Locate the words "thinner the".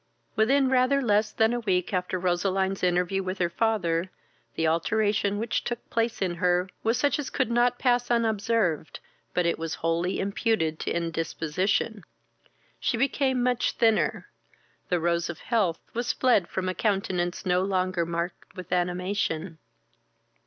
13.73-14.99